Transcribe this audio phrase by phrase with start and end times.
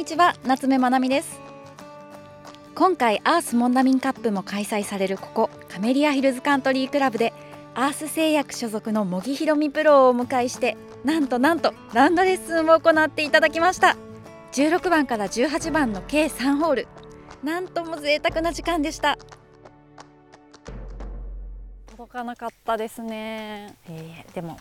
[0.00, 1.38] にちは夏目まなみです。
[2.74, 7.34] 今回アースモンダミンカップも開催されるここカメリアヒルズカントリークラブで
[7.74, 13.94] アース製薬所属の茂木ひろみプロをお迎えしてなんとなんとラウンドレッスンを行っていただきました。
[14.52, 16.88] 16番から18番の計3ホール。
[17.44, 19.18] なんとも贅沢な時間でした。
[21.90, 23.76] 届かなかったですね。
[23.86, 24.58] えーでも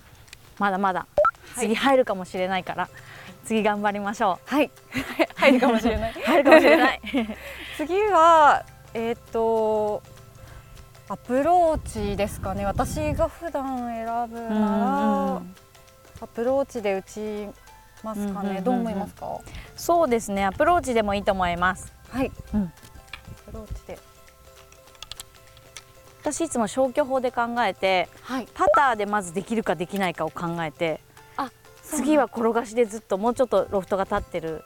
[0.58, 1.08] まだまだ
[1.56, 2.90] 次入るかもしれないから、
[3.46, 4.70] 次頑張りましょはい。
[5.36, 6.12] 入るかもしれない。
[6.12, 7.02] う 入るかもしれない。
[7.78, 10.02] 次はえっ、と
[11.10, 12.66] アプローチですかね。
[12.66, 15.42] 私が普段選ぶなら、
[16.22, 17.50] アプローチで打ち
[18.04, 18.64] ますかね、うんうんうんうん。
[18.64, 19.40] どう思いますか？
[19.76, 20.46] そうですね。
[20.46, 21.92] アプローチでもいいと思います。
[22.10, 22.64] はい、うん。
[22.64, 24.00] アプローチで。
[26.22, 28.48] 私いつも消去法で考えてはい。
[28.54, 31.09] パターでまずできるかできないかを考えてあ
[32.00, 34.64] 次は転がしでずっともうちょっとロフトが立ってる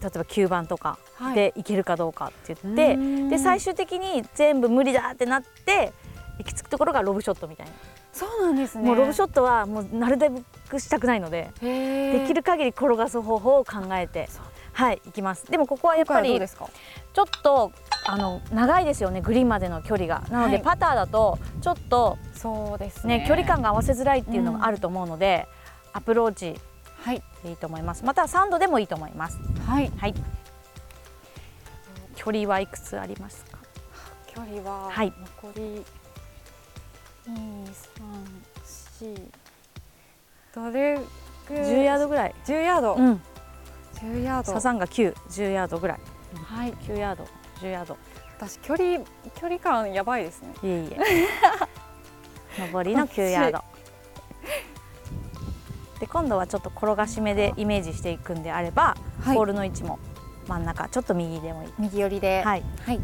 [0.00, 1.34] 例えば9番とかはい。
[1.34, 3.28] でいけるかどうかって言って、うん。
[3.28, 5.92] で最終的に全部無理だってなって
[6.38, 7.72] 行き着くところがロブショットみたいな、
[8.12, 8.84] そうなんですね。
[8.84, 10.30] もうロブショットはもうなるべ
[10.68, 14.28] くしたくないので、できる限り転がす方法を考えて
[14.72, 15.50] はい行きます。
[15.50, 17.72] でもここはやっ今ぱりちょっと
[18.06, 20.22] あの長いですよねグリーンまでの距離が。
[20.30, 20.62] なので、はい。
[20.62, 23.18] パターだとちょっとそうですね。
[23.18, 25.48] ね距離感が合わせづらいっていうのがあると思うので、
[25.98, 26.54] アプローチ。
[27.02, 27.22] はい。
[27.42, 28.04] でいいと思います。
[28.04, 29.38] またはサンドでもいいと思います。
[29.66, 29.90] はい。
[29.96, 30.14] はい。
[32.14, 33.58] 距離はいくつありますか？
[34.26, 35.12] 距離ははい。
[35.42, 35.84] 残り
[37.26, 38.24] 二三
[39.00, 39.14] 四。
[40.54, 41.00] どれ
[41.48, 42.34] ぐらい？10ヤードぐらい。
[42.46, 43.20] 10ヤード、うん。
[43.94, 44.52] 10ヤード。
[44.52, 46.00] サザンが910ヤードぐらい。
[46.44, 46.72] はい。
[46.74, 47.26] 9ヤード。
[47.60, 47.96] 10ヤード。
[48.36, 49.00] 私距離
[49.34, 50.54] 距離感やばいですね。
[50.62, 52.68] いえいえ。
[52.72, 53.64] 上りの9ヤード
[56.00, 59.36] で今度はちょっと転がし目でイメージしていくんであれば、はい。
[59.36, 59.98] ボールの位置も
[60.46, 61.68] 真ん中ちょっと右でもいい。
[61.78, 62.42] 右寄りで。
[62.44, 62.62] はい。
[62.84, 63.00] はい。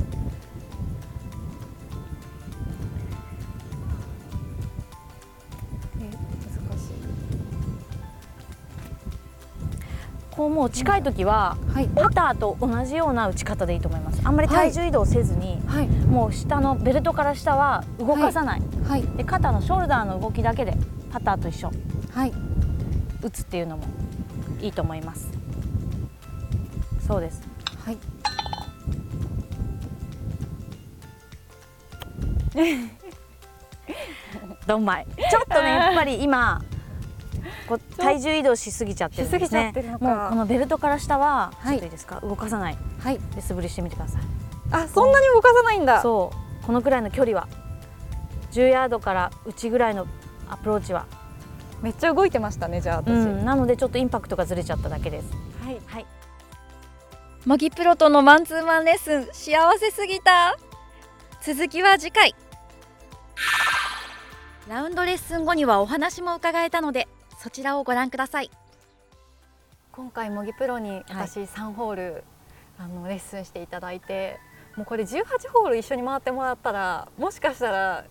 [6.00, 6.90] え難し
[10.30, 11.88] こうもう近い時は、いはい。
[11.88, 14.20] パターと同じような打ち方でいいと思います。
[14.24, 15.88] あんまり体重移動せずに、はい。
[15.88, 19.02] もう下のベルトから下は動かさない、はい。
[19.16, 20.76] で肩のショルダーの動きだけで
[21.10, 21.72] パターと一緒。
[22.12, 22.53] はい
[23.24, 23.84] 打つっていうのも
[24.60, 25.28] いいと思います。
[27.06, 27.42] そうです。
[27.84, 27.98] はい。
[34.66, 35.06] どんまい。
[35.30, 36.62] ちょっとねやっぱり今
[37.68, 39.72] こう体重移動しすぎちゃってるんですね。
[40.00, 41.74] もうこのベルトから下はちはい。
[41.74, 42.78] ょっといいですか、動かさない。
[43.00, 43.18] はい。
[43.34, 44.22] で素振りしてみてください。
[44.70, 46.00] あそんなに動かさないんだ。
[46.02, 46.32] そ
[46.62, 46.66] う。
[46.66, 47.48] このくらいの距離は。
[48.52, 50.06] 10ヤードから内ぐらいの
[50.48, 51.06] アプローチは、
[51.84, 55.30] めっちゃ動いてましたねじゃあ私、うん、なのでちょっとインパクトがずれちゃっただけです。
[55.62, 55.78] はい。
[55.84, 56.06] はい。
[57.44, 60.56] 茂木プロとのマンツーマンレッスン幸せすぎた。
[61.42, 62.34] 続きは次回。
[64.66, 67.06] ラウンドレッスン後にはお話も伺えたので
[67.38, 68.50] そちらをご覧ください。
[69.92, 72.24] 今回模擬プロに私3ホール、
[72.78, 74.40] あのレッスンしていただいて
[74.74, 78.04] もうこれ18ホール一緒に回ってもらったらもしかしたら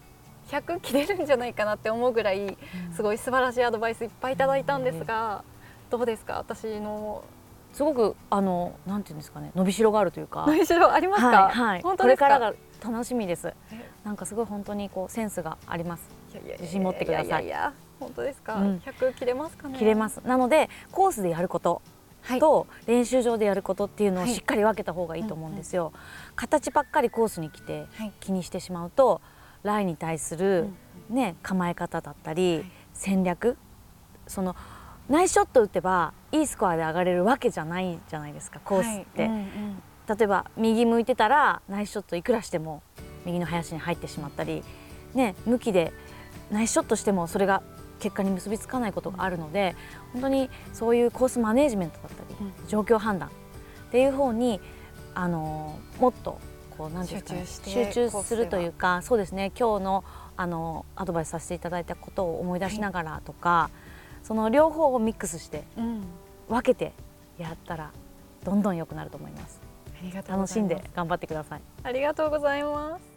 [0.50, 2.58] 100切れるんじゃないかなって思うぐらい
[2.96, 5.44] すごい素晴らしいアドバイスいっぱいいただいたんですが、
[5.90, 6.38] どうですか？
[6.38, 7.24] 私の
[7.72, 10.46] すごくあのなんていうんですかね伸びしろがあるというか。
[10.48, 12.26] 伸びしろありますか、はい、はい、本当ですか？
[12.28, 13.48] これからが楽しみです。
[13.48, 13.54] え？
[14.04, 16.10] なんかすごい本当にこうセンスがあります。
[16.60, 17.30] 自信持ってください。
[17.30, 18.78] やいや本当ですか、うん。
[18.80, 19.80] 100切れますかね？
[19.80, 20.20] 切れます。
[20.26, 21.82] なのでコースでやること
[22.22, 22.40] はい。
[22.40, 24.34] と練習場でやることっていうのをはい。
[24.34, 25.94] しっかり分けた方がいいと思うんですよ、
[26.36, 28.14] 形ばっかりコースに来てはい。
[28.20, 29.22] 気にしてしまうと
[29.64, 30.68] ラインに対する、
[31.10, 32.66] ね、構え方だったり、はい。
[32.94, 33.58] 戦略
[34.28, 34.56] その
[35.10, 39.46] ナイスショット打てばいいスコアで上がれるわけじゃないじゃないですかコースって、はいうんうん。
[40.08, 42.82] 例えば右向いてたらナイスショットいくらしても
[43.26, 44.64] 右の林に入ってしまったり、
[45.14, 45.92] ね、向きで
[46.52, 47.64] ナイスショットしてもそれが
[48.00, 49.76] 結果に結びつかないことがあるので
[50.12, 53.32] 本当にそういうコースマネージメントだったり、う状況判断っ
[53.92, 54.60] ていう方に
[55.16, 56.40] あのもっと
[56.78, 60.04] こうなんていうんですかね集中して集中するというかそうですね今日の
[60.36, 63.70] あのアドバイスさせていただいたことを思い出しながらとか、
[64.24, 66.02] その両方をミックスしてうん
[66.50, 66.94] 分けて
[67.38, 67.92] やったら
[68.44, 69.62] どんどん良くなると思います。
[69.96, 71.62] ありがとうご楽しんで頑張ってください。
[71.84, 73.13] ありがとうございます